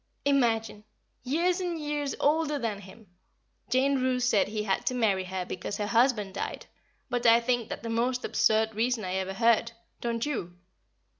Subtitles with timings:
[0.25, 0.83] _Imagine!
[1.21, 3.05] years and years older than him!
[3.69, 6.65] Jane Roose said he had to marry her because her husband died;
[7.07, 10.57] but I think that the most absurd reason I ever heard, don't you?